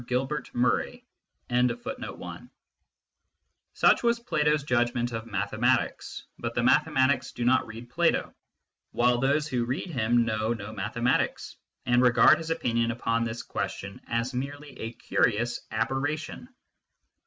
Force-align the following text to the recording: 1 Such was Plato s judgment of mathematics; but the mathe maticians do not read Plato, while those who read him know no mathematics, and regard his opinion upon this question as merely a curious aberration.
1 0.09 0.27
Such 3.73 4.01
was 4.03 4.19
Plato 4.19 4.53
s 4.55 4.63
judgment 4.63 5.11
of 5.11 5.27
mathematics; 5.27 6.25
but 6.39 6.55
the 6.55 6.61
mathe 6.61 6.85
maticians 6.87 7.31
do 7.35 7.45
not 7.45 7.67
read 7.67 7.87
Plato, 7.87 8.33
while 8.93 9.19
those 9.19 9.47
who 9.47 9.63
read 9.65 9.91
him 9.91 10.25
know 10.25 10.53
no 10.55 10.73
mathematics, 10.73 11.55
and 11.85 12.01
regard 12.01 12.39
his 12.39 12.49
opinion 12.49 12.89
upon 12.89 13.23
this 13.25 13.43
question 13.43 14.01
as 14.07 14.33
merely 14.33 14.69
a 14.79 14.91
curious 14.93 15.67
aberration. 15.69 16.49